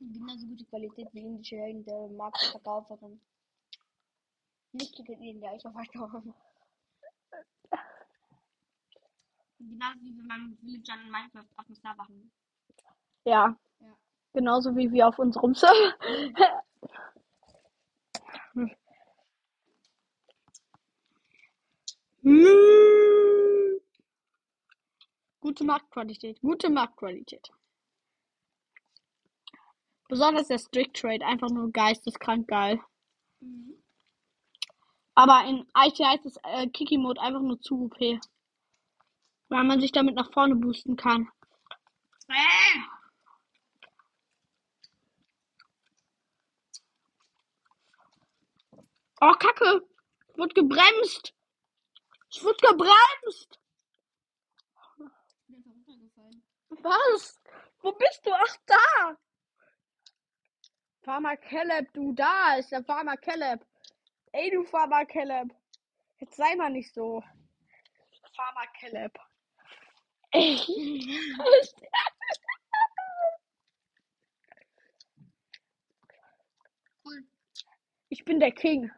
[0.00, 3.20] Genauso gute Qualität wie indische in der Marktverkäuferin.
[4.72, 6.34] Nicht in der ich verstorben.
[9.58, 12.30] Genauso wie wenn man mit Villagern in Minecraft auf dem Server haben.
[13.24, 13.56] ja.
[13.80, 13.96] Ja.
[14.34, 15.94] Genauso wie wir auf unserem Server.
[22.24, 23.83] Hm.
[25.44, 26.40] Gute Marktqualität.
[26.40, 27.50] Gute Marktqualität.
[30.08, 31.22] Besonders der Strict Trade.
[31.26, 32.80] Einfach nur geisteskrank geil.
[33.40, 33.74] Mhm.
[35.14, 37.98] Aber in ITI ist äh, Kiki Mode einfach nur zu OP.
[39.50, 41.28] Weil man sich damit nach vorne boosten kann.
[42.26, 42.80] Hey!
[49.20, 49.86] Oh, Kacke!
[50.28, 51.34] Ich wurde gebremst!
[52.30, 53.58] Ich wurde gebremst!
[55.46, 56.42] Ich bin einfach runtergefallen.
[56.84, 57.40] Was?
[57.80, 58.30] Wo bist du?
[58.34, 59.16] Ach, da!
[61.02, 63.64] Farmer Caleb, du da ist der Farmer Caleb.
[64.32, 65.50] Ey, du Farmer Caleb.
[66.18, 67.22] Jetzt sei mal nicht so.
[68.36, 69.18] Farmer Caleb.
[70.32, 70.60] Ey.
[77.02, 77.26] Cool.
[78.10, 78.90] Ich bin der King.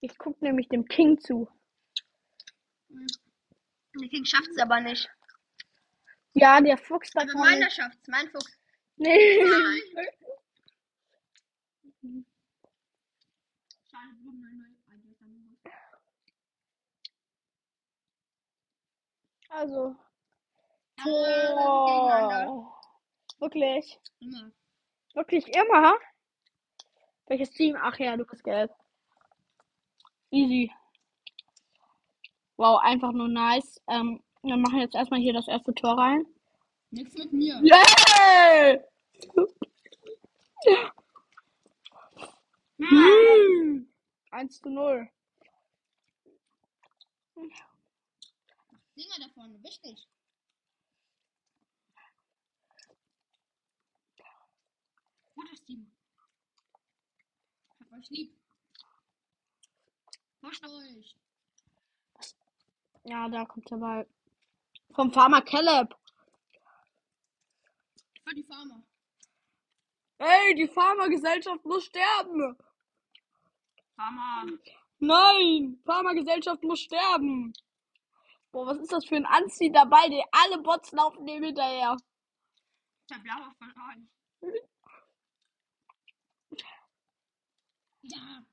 [0.00, 1.48] Ich guck nämlich dem King zu.
[2.88, 5.08] Der King schafft es aber nicht.
[6.34, 8.58] Ja, der Fuchs da Aber meiner schafft's, mein Fuchs.
[8.96, 9.42] Nee.
[9.44, 9.80] Nein.
[19.54, 19.94] Also.
[21.06, 22.66] Oh.
[23.38, 24.00] Wirklich?
[24.18, 24.50] Immer.
[25.14, 25.96] Wirklich immer?
[27.26, 27.76] Welches Team?
[27.80, 28.72] Ach ja, du bist gelb.
[30.32, 30.72] Easy.
[32.56, 33.80] Wow, einfach nur nice.
[33.86, 36.26] Ähm, wir machen jetzt erstmal hier das erste Tor rein.
[36.90, 37.60] Nix mit mir.
[37.62, 38.80] Yay!
[42.78, 43.88] Hm.
[44.30, 45.08] 1 zu 0.
[48.96, 50.08] Dinger da vorne, wichtig.
[55.34, 55.92] Gutes Team.
[57.74, 58.36] Ich hab euch lieb.
[60.40, 61.16] Pusht euch.
[63.04, 64.06] Ja, da kommt der Ball.
[64.92, 65.94] Vom Farmer Caleb.
[68.26, 68.82] Für die Farmer.
[70.18, 72.56] Ey, die Pharmagesellschaft muss sterben.
[73.96, 74.46] Farmer.
[74.98, 77.52] Nein, Pharmagesellschaft muss sterben.
[78.52, 80.08] Boah, was ist das für ein Anzieh dabei?
[80.08, 81.96] Die alle Bots laufen dem hinterher.
[83.10, 84.62] Der blaue von euch.
[88.02, 88.44] Ja.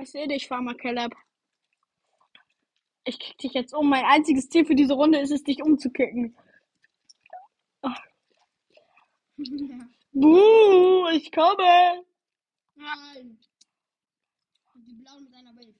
[0.00, 1.14] Ich sehe dich, Farmer Caleb.
[3.04, 3.88] Ich kick dich jetzt um.
[3.88, 6.36] Mein einziges Ziel für diese Runde ist es, dich umzukicken.
[10.12, 12.04] Buh, ich komme.
[12.74, 13.38] Nein!
[14.74, 15.74] Die Blauen mit einer Wave.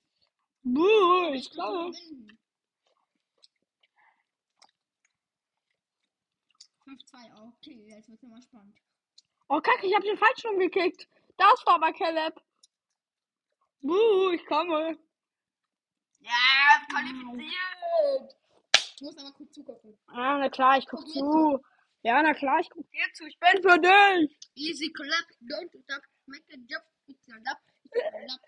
[0.62, 1.90] Buh, ich Ich komme.
[1.90, 2.38] gewinnen.
[6.86, 8.76] 5-2, okay, jetzt wird's immer spannend.
[9.48, 11.08] Oh, kacke, ich habe den falschen umgekickt.
[11.36, 12.40] Das war aber Caleb.
[13.80, 14.98] Buh, ich komme.
[16.20, 18.36] Ja, qualifiziert!
[18.98, 19.98] Du musst aber kurz zugucken.
[20.06, 21.60] Ah, na klar, ich guck Guck mir zu.
[22.02, 23.26] Ja, na klar, ich guck dir zu.
[23.26, 24.38] Ich bin für dich.
[24.54, 28.40] Easy clap, don't stop, make a jump, it's a lap, it's a lap.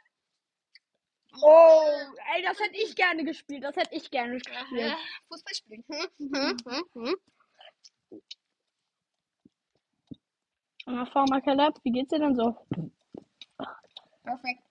[1.42, 3.64] Oh, ey, das hätte ich gerne gespielt.
[3.64, 4.96] Das hätte ich gerne gespielt.
[5.28, 5.84] Fußball spielen.
[5.88, 7.16] Hm, hm, hm, hm.
[10.86, 12.54] Na, Farmer Caleb, wie geht's dir denn so?
[14.22, 14.62] Perfekt.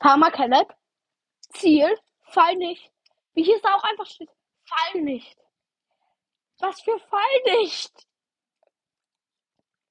[0.00, 0.74] Farmer Caleb,
[1.50, 2.90] Ziel, fall nicht.
[3.34, 4.30] Wie hier es da auch einfach steht,
[4.64, 5.36] fall nicht.
[6.58, 7.20] Was für fall
[7.58, 8.06] nicht?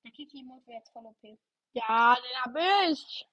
[0.03, 1.37] Der Kiki-Mode wäre jetzt voll OP.
[1.73, 3.27] Ja, den hab ich.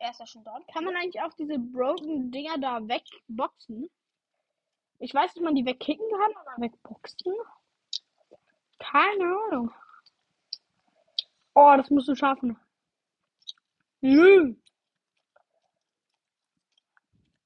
[0.00, 0.64] Er ist ja schon dran.
[0.72, 3.90] Kann man eigentlich auch diese broken Dinger da wegboxen?
[4.98, 7.34] Ich weiß, dass man die wegkicken kann oder wegboxen.
[8.78, 9.70] Keine Ahnung.
[11.54, 12.58] Oh, das musst du schaffen.
[14.00, 14.54] Nö.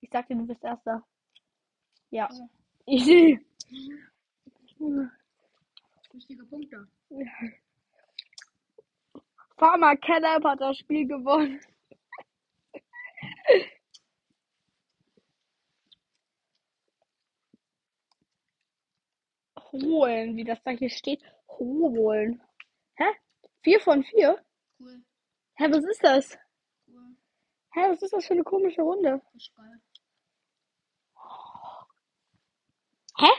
[0.01, 1.03] Ich sag dir, du bist Erster.
[2.11, 2.29] Ja.
[2.33, 2.49] Ja.
[2.87, 3.45] Easy.
[6.13, 6.87] Wichtige Punkte.
[9.57, 11.61] Farmer Caleb hat das Spiel gewonnen.
[19.73, 21.23] Holen, wie das da hier steht.
[21.49, 22.41] Holen.
[22.97, 23.05] Hä?
[23.63, 24.45] Vier von vier?
[24.79, 25.03] Cool,
[25.57, 26.39] Hä, was ist das?
[26.87, 27.17] cool.
[27.73, 29.21] Hä, was ist das für eine komische Runde?
[33.19, 33.31] Hä?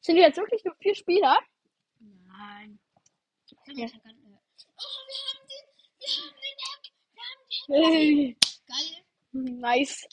[0.00, 1.38] Sind wir jetzt wirklich nur vier Spieler?
[1.98, 2.78] Nein.
[3.68, 3.86] Ja.
[3.86, 5.66] Oh, wir haben den,
[5.98, 6.56] wir haben den
[7.68, 8.36] wir haben den.
[8.66, 9.05] Geil.
[9.44, 10.06] Nice.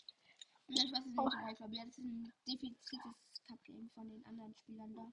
[0.67, 1.23] Ja, ich weiß Oh.
[1.47, 3.13] nicht, glaube, das ist ein defiziertes
[3.47, 5.11] Cup-Game von den anderen Spielern da.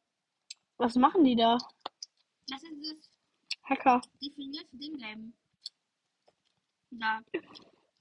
[0.78, 1.58] Was machen die da?
[2.48, 3.10] Das ist das
[3.64, 4.00] Hacker.
[4.22, 5.34] definierte Ding-Game.
[6.90, 7.20] Da.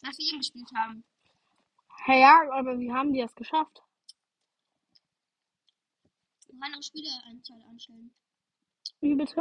[0.02, 1.04] Das wir eben gespielt haben.
[2.06, 3.82] Hey, ja, aber wie haben die das geschafft?
[6.54, 8.14] Man kann auch Spieleranzahl anstellen.
[9.02, 9.36] Wie bitte?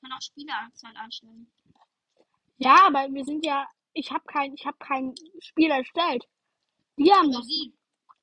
[0.00, 1.52] Kann auch Spieleranzahl anstellen.
[2.58, 3.68] Ja, aber wir sind ja.
[3.92, 6.26] Ich habe kein, ich habe kein Spiel erstellt.
[6.96, 7.46] Die haben das.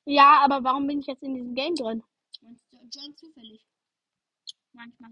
[0.06, 2.04] Ja, aber warum bin ich jetzt in diesem Game drin?
[2.42, 3.66] John zufällig.
[4.72, 5.12] Manchmal.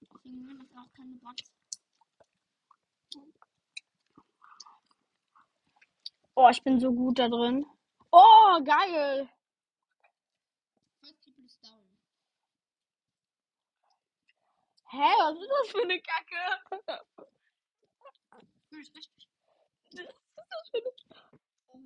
[0.00, 1.50] Deswegen das auch keine Bots.
[6.34, 7.66] Oh, ich bin so gut da drin.
[8.12, 9.28] Oh, geil.
[14.88, 16.96] Hä, was ist das für eine Kacke?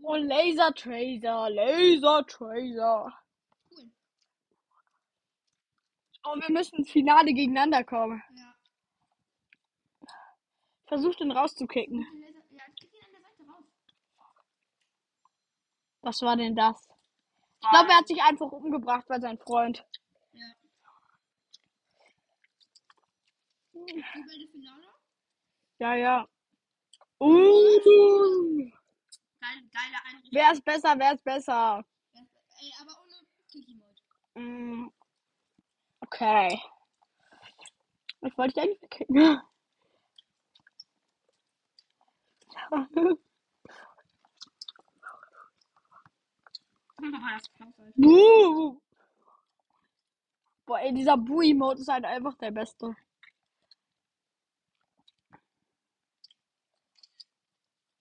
[0.03, 3.13] Oh, Laser Tracer, Laser Tracer.
[3.71, 3.91] Cool.
[6.25, 8.23] Oh, wir müssen ins Finale gegeneinander kommen.
[8.35, 8.55] Ja.
[10.87, 12.01] Versuch den rauszukicken.
[12.51, 13.65] Ja, krieg ihn an der Seite raus.
[16.01, 16.89] Was war denn das?
[17.63, 19.85] Ich glaube, er hat sich einfach umgebracht bei seinem Freund.
[25.79, 25.95] Ja.
[25.95, 26.29] Ja.
[27.19, 28.71] Uh,
[29.41, 30.31] Geil, geile Einrichtung.
[30.33, 31.85] wer ist besser, wer ist besser?
[32.15, 34.03] Ey, aber ohne Kiki-Mode.
[34.35, 34.91] Mm,
[36.03, 36.61] Okay.
[38.23, 39.49] Ich wollte dich eigentlich Alter.
[47.97, 48.81] Buh.
[50.67, 52.95] Boah, ey, dieser Bui-Mode ist halt einfach der beste.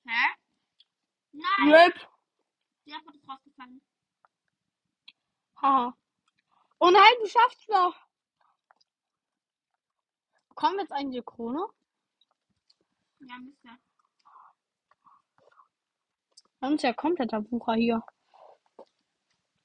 [0.09, 0.35] Hä?
[1.31, 1.73] Nein!
[1.73, 1.95] Rip.
[2.87, 3.81] Der Apfel ist rausgefallen.
[5.61, 5.93] Haha.
[6.79, 7.95] Oh nein, du schaffst noch.
[10.49, 11.67] Bekommen wir jetzt eigentlich die Krone?
[13.19, 13.69] Ja, müsste.
[16.59, 18.03] Wir sind ja kompletter Bucher hier.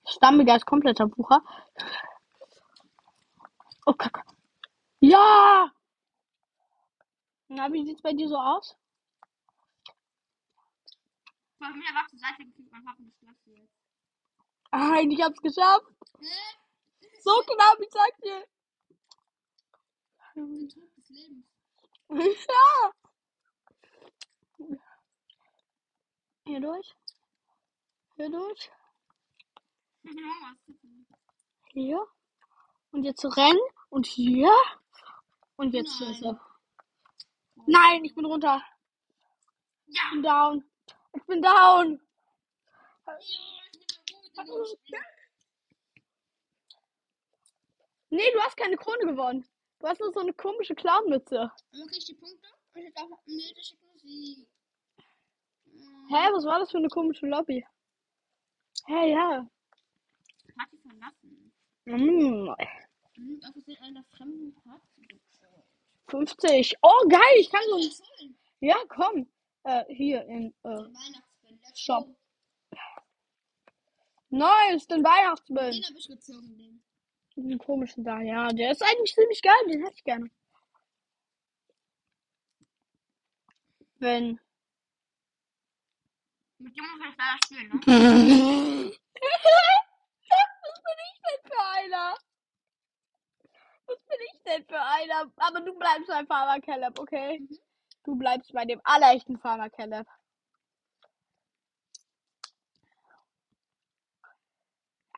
[0.07, 1.43] Stammiger ist kompletter Bucher.
[3.87, 4.23] Oh, Kacke.
[5.01, 5.73] Ja!
[7.49, 8.77] Na, wie sieht's bei dir so aus?
[11.65, 13.73] Von mir war zur Seite gekriegt, mein Papa Glas jetzt.
[14.71, 15.87] Ah, ich hab's geschafft.
[17.21, 18.45] So knapp, ich sag dir.
[22.11, 22.93] Ja.
[26.47, 26.95] Hier durch.
[28.17, 28.71] Hier durch.
[31.73, 32.07] Hier.
[32.91, 33.59] Und jetzt rennen.
[33.89, 34.53] Und hier.
[35.57, 36.39] Und jetzt Nein.
[37.67, 38.62] Nein, ich bin runter.
[39.87, 40.03] Ja!
[40.05, 40.74] Ich bin down.
[41.15, 42.01] Ich bin down.
[48.11, 49.45] Nee, du hast keine Krone gewonnen.
[49.81, 51.51] Du hast nur so eine komische Clownmütze.
[51.73, 54.47] Dann krieg ich die Punkte und ich darf nee, das schicken sie.
[56.09, 57.67] Hä, was war das für eine komische Lobby?
[58.87, 59.47] Hä, ja.
[60.57, 61.53] Party verlassen.
[61.87, 62.55] Mm,
[63.17, 65.62] Mhm, auf Versehen einer fremden Party gezogen.
[66.09, 66.77] 50.
[66.83, 68.05] Oh, geil, ich kann so.
[68.61, 69.29] Ja, komm.
[69.65, 70.85] Äh, hier in äh,
[71.75, 72.07] Shop.
[74.29, 75.71] Nice, den Weihnachtsmann.
[75.73, 76.83] Den hab ich gezogen, den.
[77.37, 78.49] Den komischen da, ja.
[78.49, 80.31] Der ist eigentlich ziemlich geil, den hätte ich gerne.
[83.99, 84.39] Wenn.
[86.59, 88.93] Mit dem muss ich leider spielen, ne?
[90.67, 92.15] Was bin ich denn für einer?
[93.87, 95.33] Was bin ich denn für einer?
[95.37, 97.41] Aber du bleibst beim Farmer Caleb, okay?
[97.41, 97.64] Mhm.
[98.05, 100.07] Du bleibst bei dem allerechten Farmer Caleb.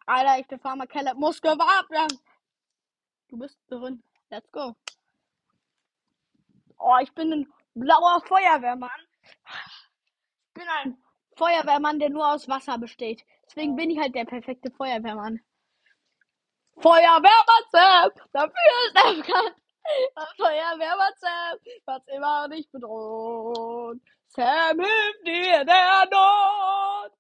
[0.07, 2.19] Allerechte Farmer Caleb muss gewahrt werden.
[3.29, 4.03] Du bist drin.
[4.31, 4.77] Let's go.
[6.79, 8.91] Oh, ich bin ein blauer Feuerwehrmann.
[9.25, 10.97] Ich bin ein
[11.37, 13.25] Feuerwehrmann, der nur aus Wasser besteht.
[13.47, 15.41] Deswegen bin ich halt der perfekte Feuerwehrmann.
[16.79, 19.57] Feuerwehrmann Sam, dafür ist er bekannt.
[20.37, 24.01] Feuerwehrmann Sam, was immer dich bedroht.
[24.29, 27.13] Sam hilft dir der Not.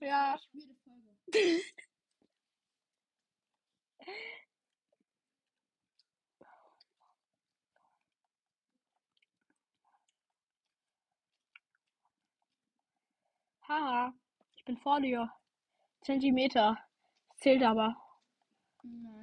[0.00, 0.38] Ja.
[13.68, 14.12] Haha,
[14.56, 15.30] ich bin vor dir.
[16.02, 16.76] Zentimeter.
[17.36, 17.94] Zählt aber.
[18.82, 19.19] Nein,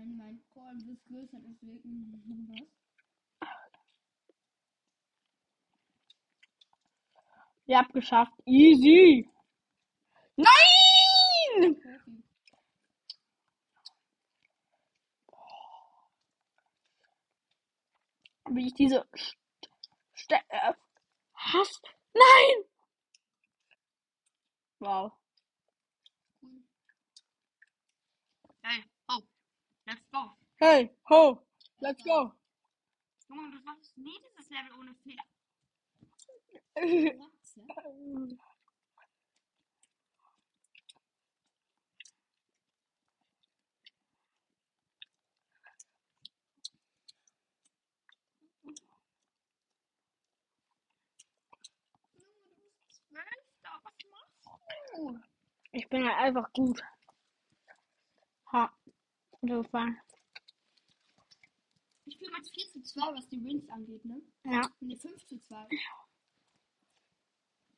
[0.68, 2.12] Korn ist größer, deswegen.
[2.50, 3.50] Was?
[7.68, 8.34] Ihr habt geschafft.
[8.46, 9.30] Easy.
[10.36, 11.82] Nein!
[18.50, 19.38] Wie ich diese St
[20.18, 20.74] St äh,
[21.34, 21.82] Hass.
[22.14, 22.66] Nein!
[24.80, 25.14] Wow.
[26.42, 26.64] Cool.
[28.64, 29.22] Hey, oh,
[29.86, 30.37] let's go.
[30.60, 31.40] Hey, ho,
[31.82, 32.34] let's go.
[33.30, 35.24] Junge, das war nie dieses Level ohne Fehler.
[53.12, 53.24] Ja?
[54.00, 54.46] Du machst
[54.96, 55.20] du?
[55.72, 56.82] Ich bin halt einfach gut.
[58.52, 58.72] Ha.
[59.42, 60.02] Insofern.
[62.08, 64.22] Ich spiele mit 4 zu 2, was die Wins angeht, ne?
[64.46, 64.62] Ja.
[64.80, 65.68] Ne, 5 zu 2.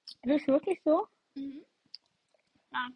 [0.05, 1.07] Ist das wirklich so?
[1.34, 1.65] Mhm.
[2.71, 2.88] Ja.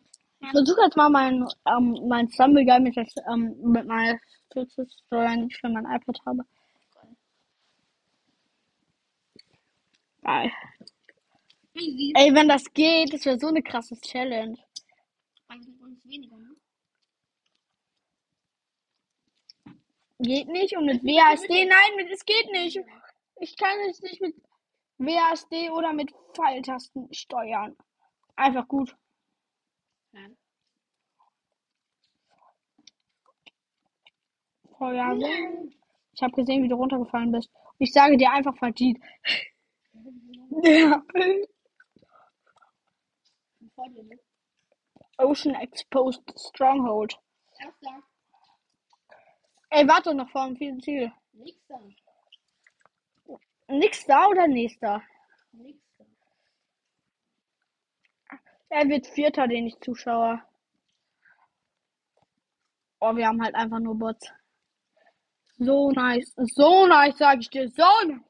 [0.42, 4.86] Ich versuche jetzt mal mein, ähm, mein Stumble Guy mit, das, ähm, mit meiner Stütze
[4.86, 6.46] zu steuern, die ich für mein iPad habe.
[10.22, 10.52] Geil.
[11.74, 14.58] Ey, wenn das geht, das wäre so eine krasse Challenge.
[15.48, 16.56] Eigentlich uns weniger, ne?
[20.24, 22.80] Geht nicht und mit WASD, nein, mit, es geht nicht.
[23.42, 24.34] Ich kann es nicht mit
[24.98, 27.76] WASD oder mit Pfeiltasten steuern.
[28.38, 28.96] Einfach gut.
[30.14, 30.28] Ja.
[34.78, 35.66] Feuerwehr.
[36.14, 37.52] Ich habe gesehen, wie du runtergefallen bist.
[37.80, 39.00] Ich sage dir einfach verdient.
[40.64, 41.04] Ja.
[45.18, 47.20] Ocean Exposed Stronghold.
[47.60, 48.04] Erster.
[49.76, 51.12] Ey, warte noch vor dem vierten Ziel.
[51.32, 51.82] Nächster.
[53.68, 55.02] Nix da oder nächster?
[55.52, 56.06] Nächster.
[58.70, 60.44] Er wird Vierter, den ich Zuschauer.
[63.00, 64.32] Oh, wir haben halt einfach nur Bots.
[65.58, 66.32] So nice.
[66.36, 67.68] So nice, sag ich dir.
[67.68, 68.22] So nice.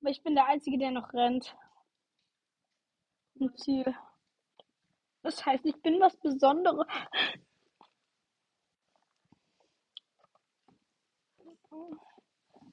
[0.00, 1.54] Aber ich bin der Einzige, der noch rennt.
[3.38, 3.96] Im Ziel.
[5.22, 6.86] Das heißt, ich bin was Besonderes.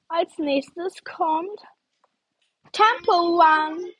[0.08, 1.60] Als nächstes kommt
[2.72, 3.92] Temple One.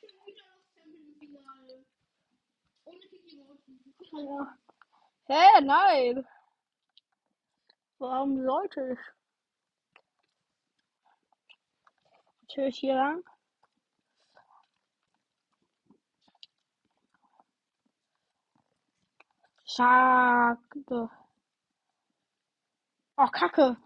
[5.27, 6.27] Hä, nein.
[7.99, 8.99] Warum sollte ich?
[12.43, 13.34] Natürlich hier lang.
[19.75, 21.11] Schade.
[23.19, 23.77] Oh, Kacke.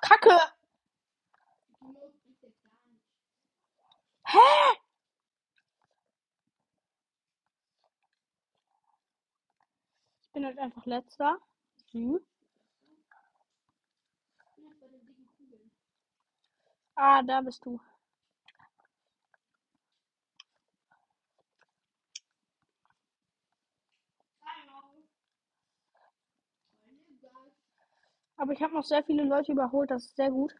[0.00, 0.38] Kacke.
[4.26, 4.38] Hä?
[10.22, 11.38] Ich bin halt einfach letzter.
[11.92, 12.20] Hm.
[16.96, 17.78] Ah, da bist du.
[28.36, 30.54] Aber ich habe noch sehr viele Leute überholt, das ist sehr gut.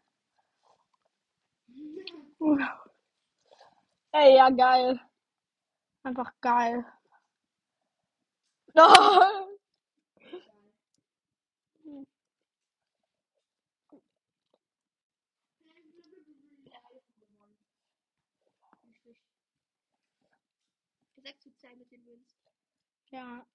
[4.13, 4.99] Ey, ja, geil.
[6.03, 6.85] Einfach geil.
[22.05, 22.27] Wins.
[23.11, 23.45] Ja.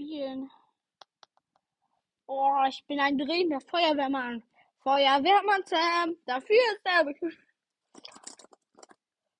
[0.00, 0.50] Spielen.
[2.26, 4.42] Oh, ich bin ein drehender Feuerwehrmann.
[4.82, 7.04] Feuerwehrmann Sam, dafür ist er.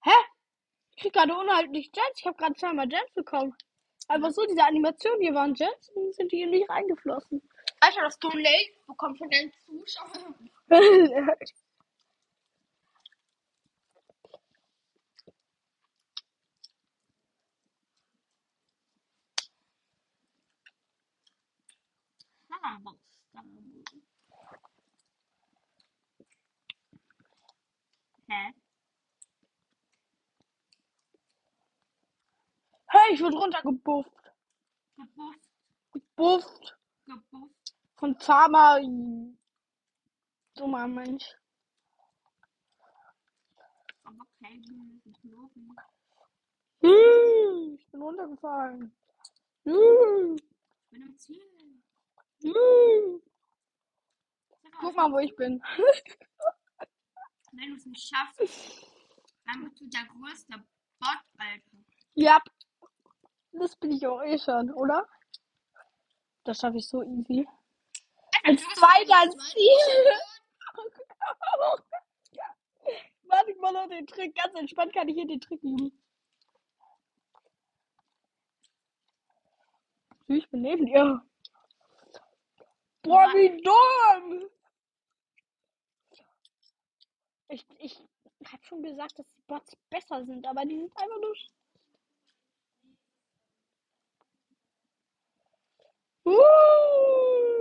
[0.03, 0.11] Hä?
[0.91, 2.19] Ich krieg gerade unheimlich Gems.
[2.19, 3.55] Ich habe gerade zweimal Gems bekommen.
[4.09, 7.41] Aber so, diese Animation hier waren Gems und sind hier nicht reingeflossen.
[7.81, 10.51] Alter, das Donate bekommt von deinen Zuschauern.
[28.29, 28.53] Hä?
[32.87, 34.13] hey, ich wurde runtergebufft.
[34.97, 35.49] Gebufft,
[35.93, 37.75] Gebufft gebufft.
[37.97, 38.81] von Farmer.
[40.55, 41.25] Dummer Mensch.
[44.05, 45.77] Aber kein Knoten.
[46.83, 48.93] Hm, Ich bin runtergefallen.
[49.65, 51.60] Hm, Ich bin im Ziel.
[52.43, 53.23] Hm.
[54.81, 55.63] Guck mal, wo ich bin.
[57.53, 58.87] wenn du es nicht schaffst,
[59.45, 60.57] dann bist du der größte
[60.99, 61.65] Bot, Alter.
[62.15, 62.41] Ja.
[63.53, 65.07] Das bin ich auch eh schon, oder?
[66.45, 67.47] Das schaffe ich so easy.
[68.45, 70.13] Als zweiter Ziel.
[73.25, 74.35] Warte mal noch den Trick.
[74.35, 75.93] Ganz entspannt kann ich hier den Trick üben.
[80.29, 81.23] Ich bin neben dir.
[83.03, 84.51] Boah, wie dumm!
[87.49, 87.99] Ich, ich
[88.47, 91.35] hab schon gesagt, dass die Bots besser sind, aber die sind einfach nur.
[96.27, 97.60] Uh.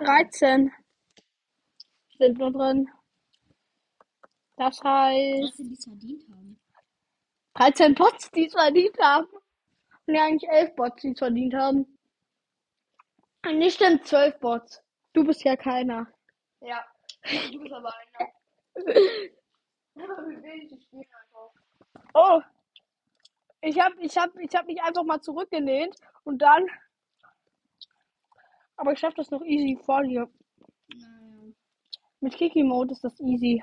[0.00, 0.72] 13
[2.18, 2.90] sind nur drin.
[4.56, 6.60] Das heißt 13, die es verdient haben.
[7.54, 9.26] 13 Bots, die es verdient haben.
[10.06, 11.98] Und ja, eigentlich 11 Bots, die es verdient haben.
[13.46, 14.82] Und nicht stimmt 12 Bots.
[15.12, 16.06] Du bist ja keiner.
[16.60, 16.84] Ja.
[17.52, 18.30] Du bist aber einer.
[22.14, 22.40] Oh.
[23.60, 26.66] Ich hab, ich hab, ich hab mich einfach mal zurückgelehnt und dann.
[28.76, 30.28] Aber ich schaff das noch easy vor dir.
[30.94, 31.52] Naja.
[32.20, 33.62] Mit Kiki Mode ist das easy.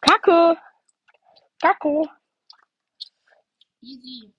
[0.00, 0.56] Kacke.
[1.60, 2.02] Kacke.
[3.82, 4.32] Easy.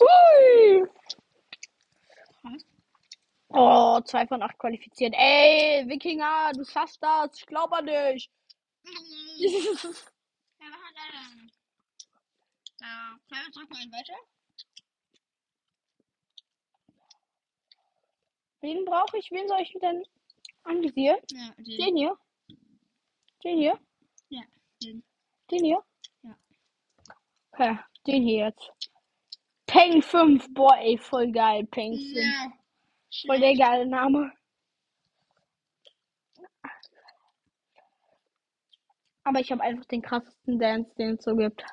[0.00, 0.88] Ui.
[3.48, 5.14] Oh, 2 von 8 qualifiziert.
[5.16, 7.36] Ey, Wikinger, du schaffst das.
[7.36, 8.28] Ich glaube an dich.
[12.80, 14.16] Ja, wir drücken einen weiter.
[18.60, 19.30] Wen brauche ich?
[19.30, 20.04] Wen soll ich denn
[20.64, 21.18] anvisieren?
[21.30, 21.64] Ja, den.
[21.64, 21.96] den.
[21.96, 22.18] hier?
[23.44, 23.78] Den hier?
[24.30, 24.42] Ja,
[24.82, 25.04] den.
[25.50, 25.84] Den hier?
[26.22, 26.36] Ja.
[27.52, 28.83] Okay, den hier jetzt.
[29.74, 32.14] Peng 5, boah ey, voll geil, Peng 5.
[32.14, 32.52] Ja.
[33.26, 34.30] Voll der geile Name.
[39.24, 41.64] Aber ich habe einfach den krassesten Dance, den es so gibt.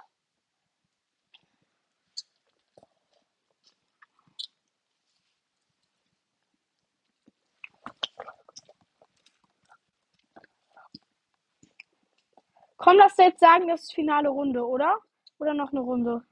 [12.77, 14.97] Komm, lass jetzt sagen, das ist finale Runde, oder?
[15.37, 16.25] Oder noch eine Runde?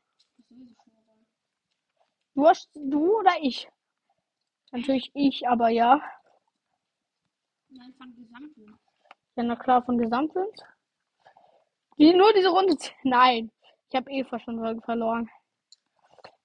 [2.35, 3.67] Du, hast, du oder ich?
[4.71, 6.01] Natürlich ich, aber ja.
[7.69, 8.79] Nein, von Gesamten.
[9.35, 10.63] Ja, na klar, von Gesamtwind.
[11.97, 12.77] Die, nur diese Runde.
[13.03, 13.51] Nein,
[13.89, 15.29] ich habe eh fast schon verloren.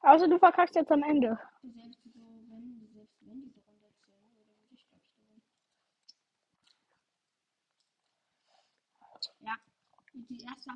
[0.00, 1.38] Außer du verkackst jetzt am Ende.
[9.40, 9.56] Ja,
[10.12, 10.70] die erste.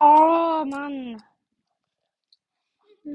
[0.00, 1.22] Oh, Mann.
[3.06, 3.12] Ich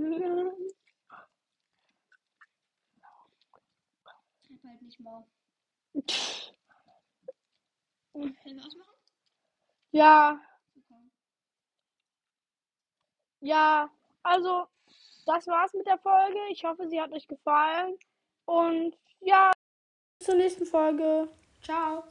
[4.64, 5.26] halt nicht mal.
[8.14, 8.96] Können wir ausmachen?
[9.92, 10.40] Ja,
[13.42, 13.92] ja.
[14.24, 14.68] Also,
[15.26, 16.40] das war's mit der Folge.
[16.52, 17.98] Ich hoffe, sie hat euch gefallen.
[18.46, 19.52] Und ja,
[20.20, 21.28] bis zur nächsten Folge.
[21.62, 22.06] Ciao.